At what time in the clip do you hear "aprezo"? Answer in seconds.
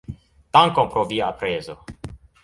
1.33-1.77